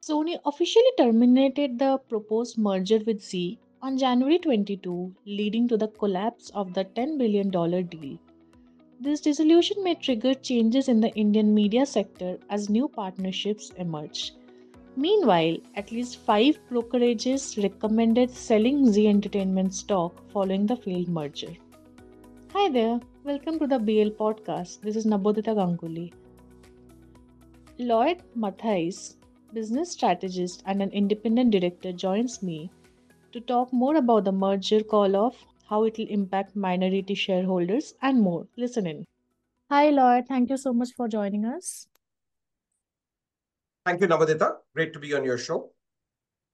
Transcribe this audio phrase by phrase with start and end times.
[0.00, 6.50] Sony officially terminated the proposed merger with Zee on January 22, leading to the collapse
[6.50, 8.16] of the $10 billion deal.
[9.00, 14.34] This dissolution may trigger changes in the Indian media sector as new partnerships emerge.
[14.94, 21.52] Meanwhile, at least five brokerages recommended selling Zee Entertainment stock following the failed merger.
[22.52, 24.80] Hi there, welcome to the BL podcast.
[24.80, 26.12] This is Nabodita Ganguly.
[27.78, 29.17] Lloyd Mathias,
[29.52, 32.70] business strategist and an independent director, joins me
[33.32, 38.20] to talk more about the merger call off, how it will impact minority shareholders, and
[38.20, 38.46] more.
[38.56, 39.04] Listen in.
[39.70, 40.26] Hi, Lloyd.
[40.26, 41.86] Thank you so much for joining us.
[43.84, 44.56] Thank you, Navadita.
[44.74, 45.70] Great to be on your show.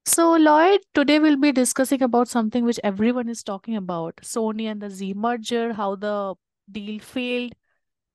[0.06, 4.80] So, Lloyd, today we'll be discussing about something which everyone is talking about Sony and
[4.80, 6.34] the Zee merger, how the
[6.70, 7.54] deal failed.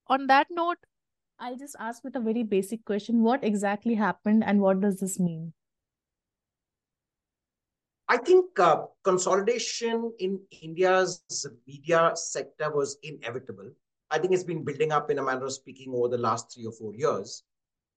[0.06, 0.78] On that note,
[1.40, 5.18] I'll just ask with a very basic question what exactly happened and what does this
[5.18, 5.54] mean?
[8.08, 11.22] I think uh, consolidation in India's
[11.66, 13.70] media sector was inevitable.
[14.10, 16.66] I think it's been building up in a manner of speaking over the last three
[16.66, 17.44] or four years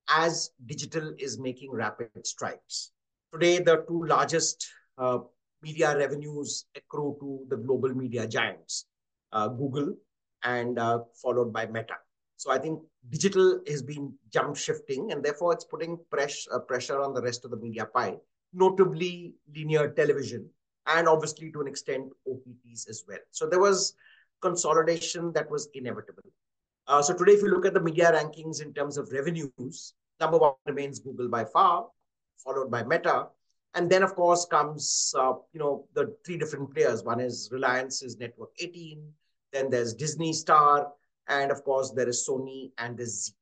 [0.07, 2.94] as digital is making rapid strides.
[3.33, 4.66] Today, the two largest
[4.97, 5.19] uh,
[5.61, 8.85] media revenues accrue to the global media giants,
[9.33, 9.95] uh, Google
[10.44, 11.95] and uh, followed by Meta.
[12.38, 17.02] So I think digital has been jump shifting and therefore it's putting press, uh, pressure
[17.02, 18.17] on the rest of the media pie,
[18.53, 20.50] notably linear television
[20.88, 23.20] and obviously to an extent OTTs as well.
[23.31, 23.95] So there was
[24.42, 26.23] consolidation that was inevitable.
[26.88, 30.38] Uh, so today, if you look at the media rankings in terms of revenues, number
[30.38, 31.88] one remains Google by far,
[32.38, 33.28] followed by Meta.
[33.75, 37.03] And then, of course, comes, uh, you know, the three different players.
[37.03, 39.02] One is Reliance's Network 18.
[39.53, 40.92] Then there's Disney Star.
[41.27, 43.33] And of course, there is Sony and the Zee.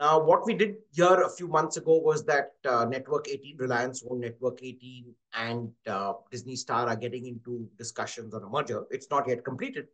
[0.00, 4.02] Now, what we did here a few months ago was that uh, Network 18, Reliance
[4.08, 8.86] owned Network 18, and uh, Disney Star are getting into discussions on a merger.
[8.90, 9.88] It's not yet completed,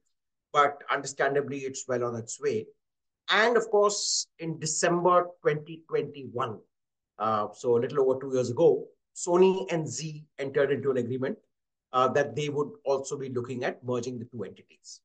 [0.53, 2.67] but understandably, it's well on its way.
[3.31, 6.59] And of course, in December 2021,
[7.19, 11.37] uh, so a little over two years ago, Sony and Zee entered into an agreement
[11.93, 15.01] uh, that they would also be looking at merging the two entities.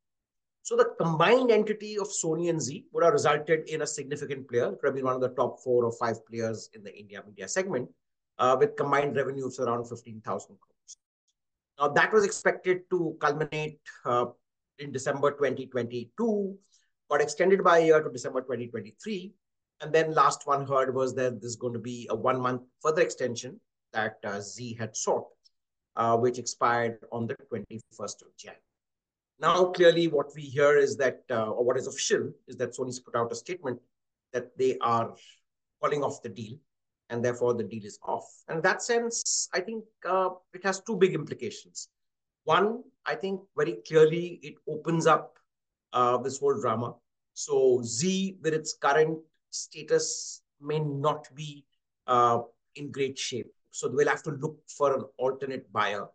[0.63, 4.71] So the combined entity of Sony and Zee would have resulted in a significant player,
[4.71, 7.89] probably one of the top four or five players in the India media segment,
[8.37, 10.97] uh, with combined revenues around 15,000 crores.
[11.79, 14.25] Now that was expected to culminate uh,
[14.77, 16.57] in December 2022,
[17.09, 19.33] got extended by a year to December 2023.
[19.81, 23.01] And then last one heard was that there's going to be a one month further
[23.01, 23.59] extension
[23.93, 25.25] that uh, Zee had sought,
[25.95, 28.53] uh, which expired on the 21st of Jan.
[29.41, 32.99] Now, clearly, what we hear is that, uh, or what is official, is that Sony's
[32.99, 33.79] put out a statement
[34.33, 35.15] that they are
[35.81, 36.57] calling off the deal,
[37.09, 38.27] and therefore the deal is off.
[38.47, 41.89] And in that sense, I think uh, it has two big implications.
[42.43, 45.39] One, I think very clearly it opens up
[45.91, 46.93] uh, this whole drama.
[47.33, 49.17] So Zee, with its current
[49.49, 51.65] status, may not be
[52.05, 52.41] uh,
[52.75, 53.51] in great shape.
[53.71, 56.05] So we'll have to look for an alternate buyer.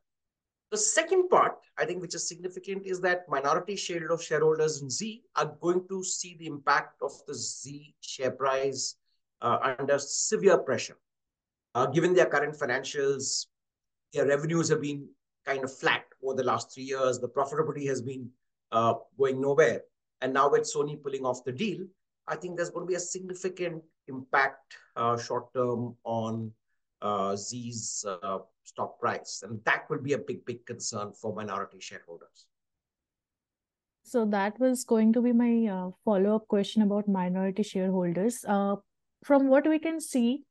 [0.72, 5.56] The second part, I think, which is significant, is that minority shareholders in Zee are
[5.60, 8.96] going to see the impact of the Zee share price
[9.42, 10.96] uh, under severe pressure.
[11.74, 13.46] Uh, given their current financials,
[14.12, 15.08] their revenues have been
[15.44, 17.20] kind of flat over the last three years.
[17.20, 18.28] The profitability has been
[18.72, 19.82] uh, going nowhere.
[20.20, 21.86] And now with Sony pulling off the deal,
[22.26, 26.50] I think there's going to be a significant impact uh, short term on
[27.36, 29.42] Zee's uh, stock price.
[29.44, 32.46] And that will be a big, big concern for minority shareholders.
[34.02, 38.44] So that was going to be my uh, follow up question about minority shareholders.
[38.46, 38.76] Uh,
[39.24, 40.44] from what we can see,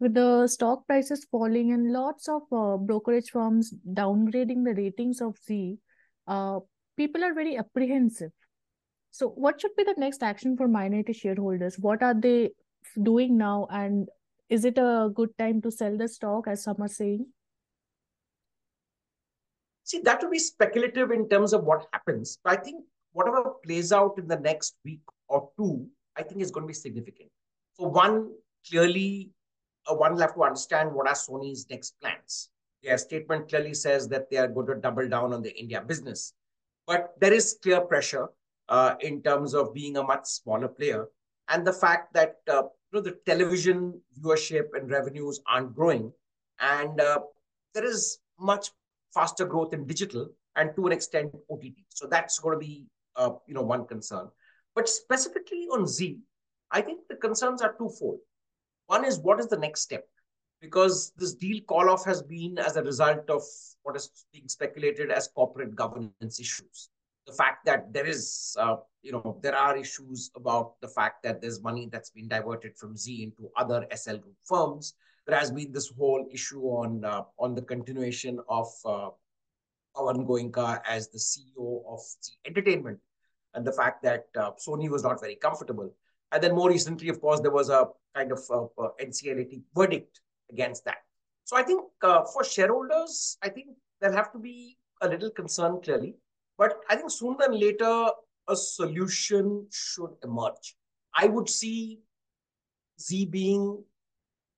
[0.00, 5.36] with the stock prices falling and lots of uh, brokerage firms downgrading the ratings of
[5.46, 5.78] Zee,
[6.26, 6.60] uh,
[6.96, 8.30] people are very apprehensive.
[9.10, 11.78] So, what should be the next action for minority shareholders?
[11.78, 12.50] What are they
[13.02, 13.66] doing now?
[13.70, 14.08] And
[14.48, 17.26] is it a good time to sell the stock, as some are saying?
[19.84, 22.38] See, that would be speculative in terms of what happens.
[22.42, 26.50] But I think whatever plays out in the next week or two, I think is
[26.50, 27.30] going to be significant.
[27.74, 28.32] So, one,
[28.68, 29.30] clearly,
[29.90, 32.50] uh, one will have to understand what are Sony's next plans.
[32.82, 36.34] Their statement clearly says that they are going to double down on the India business.
[36.86, 38.28] But there is clear pressure
[38.68, 41.08] uh, in terms of being a much smaller player.
[41.48, 42.62] And the fact that uh,
[42.92, 46.12] you know, the television viewership and revenues aren't growing.
[46.60, 47.20] And uh,
[47.74, 48.70] there is much
[49.12, 51.84] faster growth in digital and to an extent OTT.
[51.88, 52.86] So that's going to be
[53.16, 54.28] uh, you know one concern.
[54.74, 56.18] But specifically on Zee,
[56.70, 58.18] I think the concerns are twofold.
[58.86, 60.04] One is what is the next step?
[60.60, 63.42] because this deal call off has been as a result of
[63.82, 66.90] what is being speculated as corporate governance issues.
[67.26, 71.40] The fact that there is, uh, you know, there are issues about the fact that
[71.40, 74.94] there's money that's been diverted from Zee into other Essel Group firms.
[75.26, 79.10] There has been this whole issue on uh, on the continuation of uh,
[79.96, 83.00] Pawan Goenka as the CEO of Zee Entertainment,
[83.54, 85.92] and the fact that uh, Sony was not very comfortable.
[86.32, 90.20] And then more recently, of course, there was a kind of uh, uh, NCLAT verdict
[90.50, 90.98] against that.
[91.44, 93.68] So I think uh, for shareholders, I think
[94.00, 96.16] there'll have to be a little concern clearly.
[96.58, 98.08] But I think sooner than later,
[98.48, 100.76] a solution should emerge.
[101.14, 102.00] I would see
[103.00, 103.82] Zee being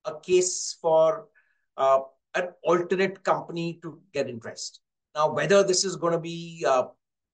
[0.05, 1.27] a case for
[1.77, 2.01] uh,
[2.35, 4.81] an alternate company to get interest.
[5.15, 6.85] Now, whether this is going to be, uh,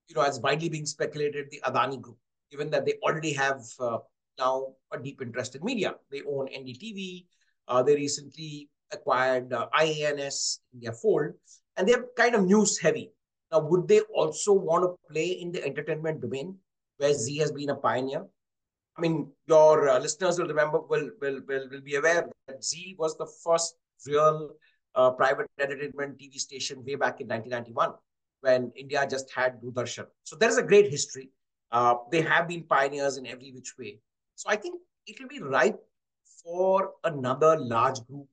[0.09, 2.19] you know, as widely being speculated, the Adani Group,
[2.51, 3.99] given that they already have uh,
[4.39, 5.95] now a deep interest in media.
[6.11, 7.27] They own NDTV,
[7.69, 11.33] uh, they recently acquired uh, IANS in their fold,
[11.77, 13.13] and they're kind of news heavy.
[13.55, 16.57] Now, would they also want to play in the entertainment domain
[16.97, 18.27] where Zee has been a pioneer?
[18.99, 22.97] I mean, your uh, listeners will remember, will, will, will, will be aware that Zee
[22.99, 23.77] was the first
[24.09, 24.51] real
[24.97, 27.93] uh, private entertainment TV station way back in 1991
[28.41, 30.07] when India just had Doordarshan.
[30.25, 31.31] So there is a great history.
[31.71, 34.01] Uh, they have been pioneers in every which way.
[34.35, 35.79] So I think it will be ripe
[36.43, 38.27] for another large group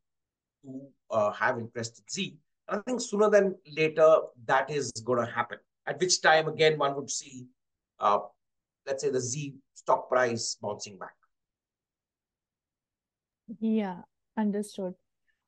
[0.63, 0.81] to
[1.12, 2.38] uh, have interest in Zee.
[2.71, 5.57] I think sooner than later that is going to happen.
[5.85, 7.47] At which time, again, one would see,
[8.00, 8.19] uh,
[8.88, 11.13] let's say, the Zee stock price bouncing back.
[13.59, 13.97] Yeah,
[14.38, 14.94] understood.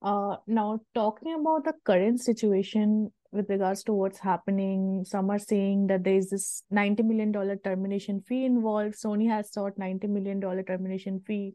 [0.01, 5.87] Uh, now, talking about the current situation with regards to what's happening, some are saying
[5.87, 7.31] that there is this $90 million
[7.63, 8.95] termination fee involved.
[8.95, 11.53] Sony has sought $90 million termination fee.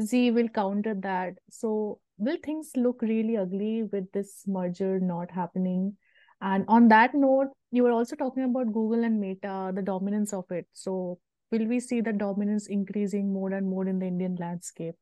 [0.00, 1.34] Zee will counter that.
[1.50, 5.96] So will things look really ugly with this merger not happening?
[6.42, 10.44] And on that note, you were also talking about Google and Meta, the dominance of
[10.50, 10.66] it.
[10.72, 11.18] So
[11.50, 14.96] will we see the dominance increasing more and more in the Indian landscape?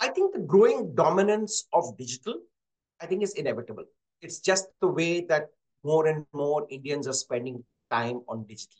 [0.00, 2.34] I think the growing dominance of digital,
[3.00, 3.84] I think is inevitable.
[4.22, 5.48] It's just the way that
[5.84, 8.78] more and more Indians are spending time on digital.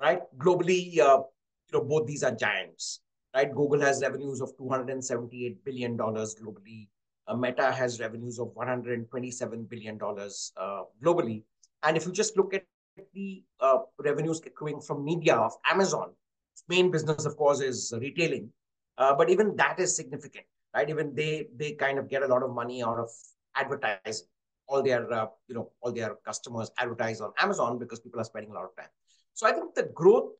[0.00, 0.20] Right?
[0.36, 1.22] Globally, uh,
[1.68, 3.00] you know, both these are giants,
[3.36, 3.54] right?
[3.54, 6.88] Google has revenues of $278 billion globally.
[7.28, 11.42] Uh, Meta has revenues of $127 billion uh, globally.
[11.82, 12.64] And if you just look at
[13.12, 16.12] the uh, revenues accruing from media of Amazon,
[16.54, 18.48] its main business, of course, is retailing.
[18.96, 20.88] Uh, but even that is significant, right?
[20.88, 23.10] Even they they kind of get a lot of money out of
[23.54, 24.26] advertising.
[24.66, 28.52] All their uh, you know all their customers advertise on Amazon because people are spending
[28.52, 28.88] a lot of time.
[29.34, 30.30] So I think the growth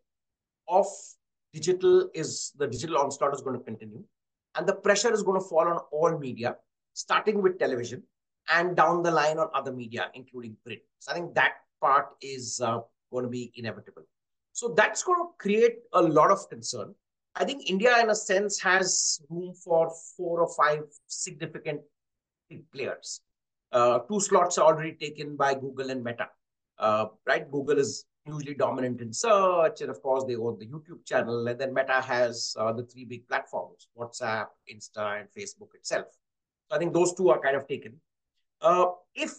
[0.69, 0.87] of
[1.57, 4.03] digital is the digital onslaught is going to continue.
[4.57, 6.57] And the pressure is going to fall on all media
[6.95, 8.03] starting with television
[8.57, 10.81] and down the line on other media including print.
[10.99, 12.79] So i think that part is uh,
[13.13, 14.05] going to be inevitable.
[14.53, 16.95] So that's going to create a lot of concern.
[17.41, 19.83] I think india in a sense has room for
[20.17, 21.81] four or five significant
[22.49, 23.21] big players.
[23.73, 26.29] Uh, two slots are already taken by google and meta.
[26.79, 27.51] Uh, right?
[27.51, 29.81] Google is hugely dominant in search.
[29.81, 31.47] And of course, they own the YouTube channel.
[31.47, 36.07] And then Meta has uh, the three big platforms WhatsApp, Insta, and Facebook itself.
[36.69, 37.95] So I think those two are kind of taken.
[38.61, 39.33] Uh, if,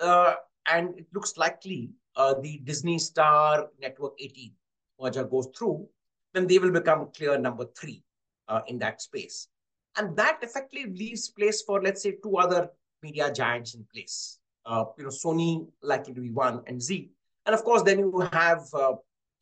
[0.00, 0.34] uh,
[0.70, 4.52] and it looks likely, uh, the Disney Star Network 18
[5.00, 5.88] merger goes through,
[6.34, 8.02] then they will become clear number three
[8.48, 9.48] uh, in that space.
[9.96, 12.70] And that effectively leaves place for, let's say, two other
[13.02, 14.38] media giants in place.
[14.64, 17.10] Uh, you know, Sony likely to be one, and Zee
[17.46, 18.94] and of course, then you have uh,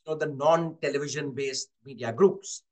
[0.06, 2.62] you know, the non-television based media groups,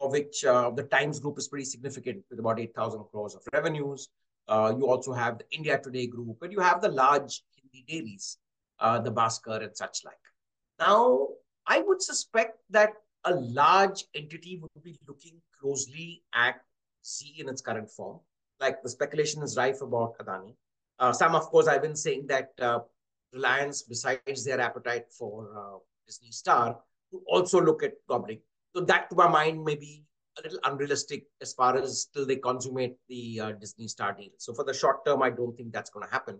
[0.00, 4.08] of which uh, the Times Group is pretty significant with about 8,000 crores of revenues.
[4.48, 8.38] Uh, you also have the India Today Group, and you have the large Hindi dailies,
[8.80, 10.14] uh, the Bhaskar and such like.
[10.78, 11.28] Now,
[11.66, 12.94] I would suspect that
[13.24, 16.60] a large entity would be looking closely at
[17.06, 18.20] Zee in its current form.
[18.58, 20.54] Like the speculation is rife about Adani.
[20.98, 22.80] Uh, some, of course, I've been saying that uh,
[23.32, 26.78] Reliance, besides their appetite for uh, Disney Star,
[27.12, 28.40] to also look at gobbling.
[28.74, 30.04] So that, to my mind, may be
[30.38, 34.30] a little unrealistic as far as till they consummate the uh, Disney Star deal.
[34.38, 36.38] So for the short term, I don't think that's going to happen.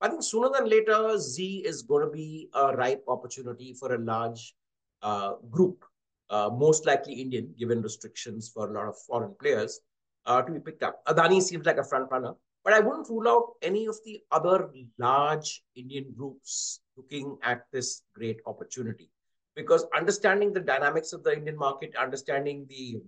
[0.00, 3.98] I think sooner than later, Zee is going to be a ripe opportunity for a
[3.98, 4.54] large
[5.02, 5.84] uh, group,
[6.30, 9.80] uh, most likely Indian, given restrictions for a lot of foreign players,
[10.26, 11.04] uh, to be picked up.
[11.06, 12.34] Adani seems like a front runner.
[12.64, 18.02] But I wouldn't rule out any of the other large Indian groups looking at this
[18.14, 19.10] great opportunity
[19.54, 23.00] because understanding the dynamics of the Indian market, understanding the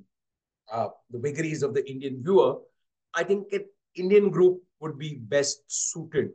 [0.72, 2.58] uh, the vagaries of the Indian viewer,
[3.14, 3.64] I think an
[3.94, 6.30] Indian group would be best suited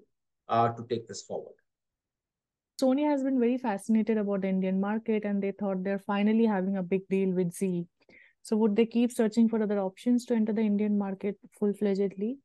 [0.50, 1.56] uh, to take this forward.
[2.82, 6.76] Sony has been very fascinated about the Indian market and they thought they're finally having
[6.76, 7.88] a big deal with Zee.
[8.42, 12.38] So would they keep searching for other options to enter the Indian market full-fledgedly?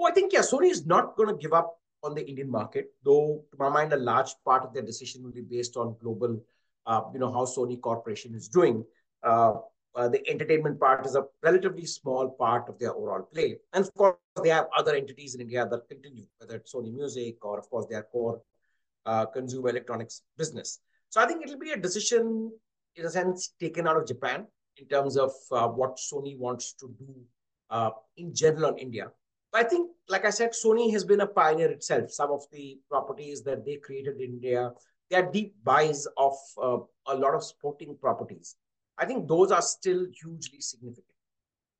[0.00, 2.86] Oh, I think yeah, Sony is not going to give up on the Indian market,
[3.04, 6.42] though to my mind, a large part of their decision will be based on global,
[6.86, 8.82] uh, you know, how Sony Corporation is doing.
[9.22, 9.56] Uh,
[9.94, 13.58] uh, the entertainment part is a relatively small part of their overall play.
[13.74, 17.44] And of course, they have other entities in India that continue, whether it's Sony Music
[17.44, 18.40] or, of course, their core
[19.04, 20.80] uh, consumer electronics business.
[21.10, 22.50] So I think it'll be a decision,
[22.96, 24.46] in a sense, taken out of Japan
[24.78, 27.14] in terms of uh, what Sony wants to do
[27.68, 29.10] uh, in general on India.
[29.52, 32.10] I think, like I said, Sony has been a pioneer itself.
[32.10, 34.70] Some of the properties that they created in India,
[35.10, 38.56] they are deep buys of uh, a lot of sporting properties.
[38.98, 41.06] I think those are still hugely significant.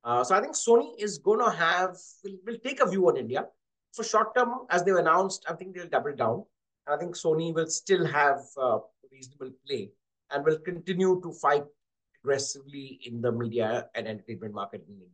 [0.03, 3.17] Uh, so I think Sony is going to have, will, will take a view on
[3.17, 3.45] India.
[3.93, 6.43] For short term, as they've announced, I think they'll double down.
[6.87, 8.79] And I think Sony will still have uh,
[9.11, 9.91] reasonable play
[10.31, 11.63] and will continue to fight
[12.21, 15.07] aggressively in the media and entertainment market in India.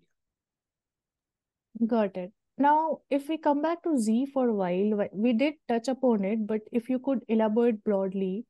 [1.85, 2.31] Got it.
[2.57, 6.47] Now, if we come back to Zee for a while, we did touch upon it,
[6.47, 8.45] but if you could elaborate broadly,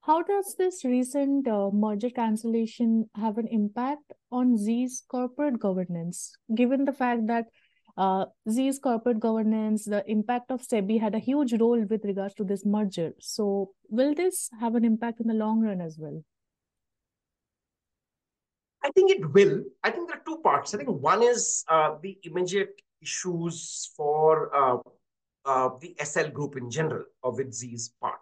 [0.00, 6.84] how does this recent uh, merger cancellation have an impact on Zee's corporate governance, given
[6.84, 7.46] the fact that
[7.96, 12.44] uh, Zee's corporate governance, the impact of SEBI had a huge role with regards to
[12.44, 13.12] this merger.
[13.20, 16.24] So, will this have an impact in the long run as well?
[18.82, 19.62] I think it will.
[19.84, 20.74] I think there are two parts.
[20.74, 24.78] I think one is uh, the immediate issues for uh,
[25.44, 28.20] uh, the Essel group in general, of Zee's part.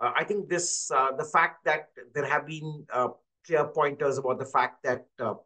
[0.00, 2.86] Uh, I think this, the fact that there have been
[3.46, 5.36] clear pointers about the fact that you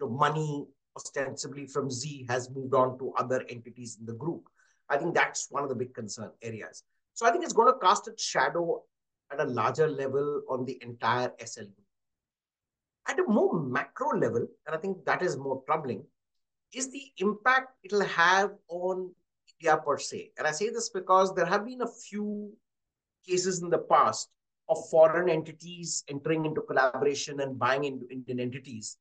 [0.00, 4.44] know, money ostensibly from Zee has moved on to other entities in the group.
[4.88, 6.82] I think that's one of the big concern areas.
[7.14, 8.82] So I think it's going to cast a shadow
[9.32, 11.86] at a larger level on the entire Essel group.
[13.08, 16.04] At a more macro level, and I think that is more troubling,
[16.76, 19.10] is the impact it'll have on
[19.60, 20.32] India per se.
[20.38, 22.52] And I say this because there have been a few
[23.26, 24.28] cases in the past
[24.68, 28.98] of foreign entities entering into collaboration and buying into Indian entities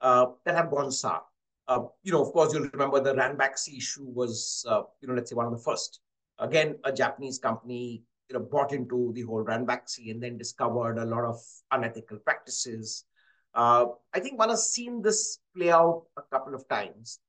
[0.00, 1.22] uh, that have gone sour.
[1.68, 5.30] Uh, you know, of course, you'll remember the Ranbaxy issue was, uh, you know, let's
[5.30, 6.00] say one of the first.
[6.38, 11.04] Again, a Japanese company, you know, bought into the whole Ranbaxy and then discovered a
[11.04, 11.40] lot of
[11.70, 13.04] unethical practices.
[13.54, 17.20] Uh, I think one has seen this play out a couple of times.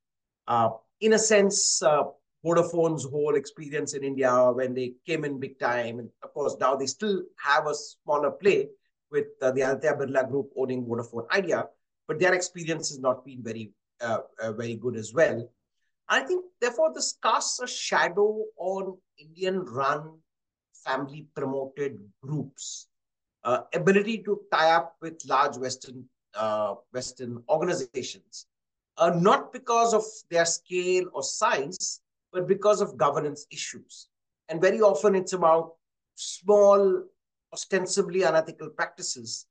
[0.47, 0.69] Uh,
[1.01, 2.03] in a sense, uh,
[2.45, 5.99] Vodafone's whole experience in India when they came in big time.
[5.99, 8.69] And of course, now they still have a smaller play
[9.11, 11.67] with uh, the Aditya Birla Group owning Vodafone Idea,
[12.07, 15.47] but their experience has not been very, uh, uh, very good as well.
[16.09, 20.17] I think, therefore, this casts a shadow on Indian-run,
[20.83, 22.87] family-promoted groups'
[23.43, 26.03] uh, ability to tie up with large Western
[26.35, 28.47] uh, Western organizations,
[28.97, 34.07] uh, not because of their scale or size, but because of governance issues.
[34.49, 35.73] And very often it's about
[36.15, 37.03] small,
[37.51, 39.47] ostensibly unethical practices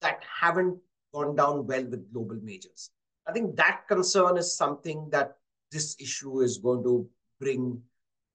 [0.00, 0.78] that haven't
[1.12, 2.90] gone down well with global majors.
[3.26, 5.36] I think that concern is something that
[5.72, 7.08] this issue is going to
[7.40, 7.82] bring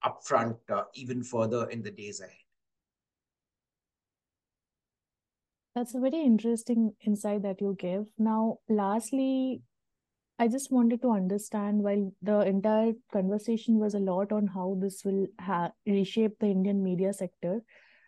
[0.04, 2.41] upfront uh, even further in the days ahead.
[5.76, 8.08] That's a very interesting insight that you give.
[8.18, 9.62] Now, lastly,
[10.40, 15.04] I just wanted to understand while the entire conversation was a lot on how this
[15.06, 17.62] will ha- reshape the Indian media sector.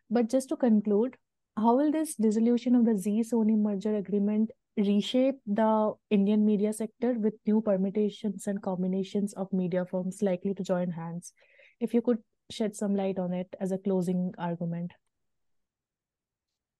[0.09, 1.15] But just to conclude,
[1.55, 7.13] how will this dissolution of the Zee Sony merger agreement reshape the Indian media sector
[7.13, 11.33] with new permutations and combinations of media firms likely to join hands?
[11.79, 12.17] If you could
[12.49, 14.91] shed some light on it as a closing argument.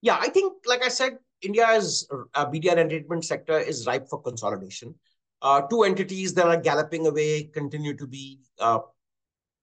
[0.04, 4.20] Yeah, I think, like I said, India's uh, media and entertainment sector is ripe for
[4.20, 4.94] consolidation
[5.44, 8.78] uh, two entities that are galloping away continue to be, uh,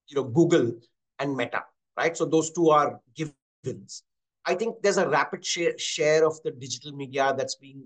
[0.07, 0.73] you know, Google
[1.19, 1.63] and Meta,
[1.97, 2.15] right?
[2.15, 4.03] So those two are givens.
[4.45, 7.85] I think there's a rapid share, share of the digital media that's being,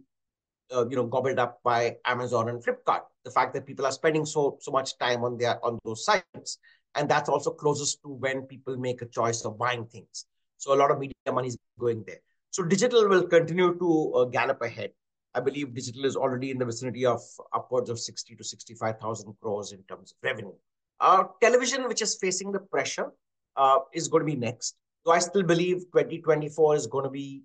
[0.76, 3.04] uh, you know, gobbled up by Amazon and Flipkart.
[3.24, 6.60] The fact that people are spending so so much time on their on those sites,
[6.96, 10.26] and that's also closest to when people make a choice of buying things.
[10.58, 12.20] So a lot of media money is going there.
[12.56, 14.92] So digital will continue to uh, gallop ahead.
[15.34, 17.20] I believe digital is already in the vicinity of
[17.54, 20.54] upwards of 60 to 65,000 crores in terms of revenue.
[21.02, 23.12] Uh, television, which is facing the pressure,
[23.58, 24.78] uh, is going to be next.
[25.06, 27.44] So I still believe 2024 is going to be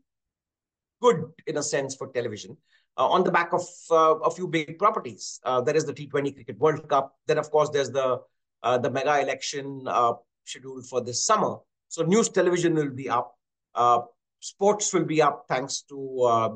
[1.02, 2.56] good in a sense for television.
[2.96, 5.40] uh, on the back of uh, a few big properties.
[5.42, 7.16] Uh, there is the T20 Cricket World Cup.
[7.26, 8.20] Then, of course, there's the
[8.62, 9.88] uh, the mega election
[10.44, 11.56] scheduled for this summer.
[11.88, 13.34] So news television will be up.
[14.40, 15.96] Uh, sports will be up thanks to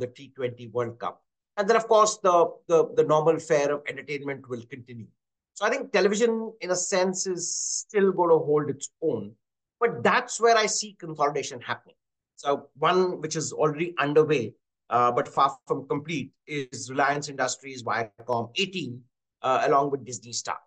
[0.01, 1.21] the T20 World Cup.
[1.57, 5.07] And then, of course, the, the, the normal fare of entertainment will continue.
[5.55, 9.33] So I think television, in a sense, is still going to hold its own.
[9.79, 11.95] But that's where I see consolidation happening.
[12.37, 14.55] So one which is already underway,
[14.91, 19.01] uh, but far from complete, is Reliance Industries Viacom 18,
[19.43, 20.59] uh, along with Disney Star,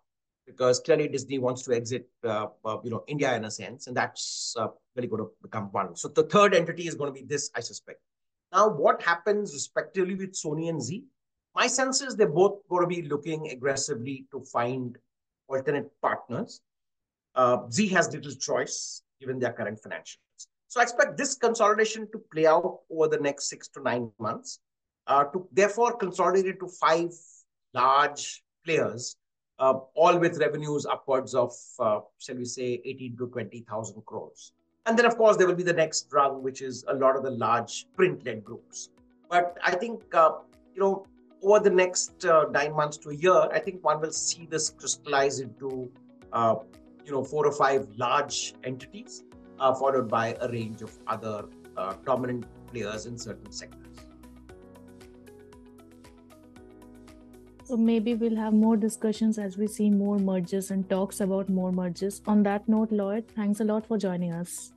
[0.48, 3.96] because clearly Disney wants to exit, uh, uh you know, India in a sense, and
[3.96, 5.94] that's uh, really going to become one.
[5.94, 8.00] So the third entity is going to be this, I suspect.
[8.52, 11.04] Now, what happens respectively with Sony and Zee?
[11.54, 14.96] My sense is they're both going to be looking aggressively to find
[15.48, 16.60] alternate partners.
[17.34, 20.46] Uh, Zee has little choice given their current financials.
[20.68, 24.60] So I expect this consolidation to play out over the next six to nine months,
[25.06, 27.10] uh, to therefore consolidate it to five
[27.74, 29.16] large players,
[29.58, 34.52] uh, all with revenues upwards of, uh, shall we say, 18 to 20,000 crores.
[34.86, 37.22] And then, of course, there will be the next rung, which is a lot of
[37.22, 38.90] the large print-led groups.
[39.28, 40.32] But I think, uh,
[40.74, 41.06] you know,
[41.42, 44.70] over the next uh, nine months to a year, I think one will see this
[44.70, 45.90] crystallize into,
[46.32, 46.56] uh,
[47.04, 49.24] you know, four or five large entities,
[49.60, 51.44] uh, followed by a range of other
[52.04, 53.87] dominant players in certain sectors.
[57.68, 61.70] So maybe we'll have more discussions as we see more mergers and talks about more
[61.70, 62.22] mergers.
[62.26, 64.72] On that note, Lloyd, thanks a lot for joining us.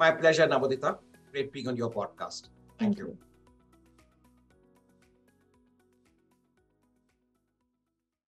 [0.00, 0.98] My pleasure, Navodita.
[1.30, 2.48] Great being on your podcast.
[2.80, 3.06] Thank, Thank you.
[3.06, 3.18] you.